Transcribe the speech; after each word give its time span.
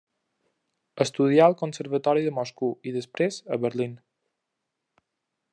Estudià 1.05 1.43
al 1.49 1.55
Conservatori 1.59 2.25
de 2.29 2.33
Moscou 2.39 2.75
i 2.93 2.97
després 2.99 3.41
a 3.57 3.63
Berlín. 3.67 3.97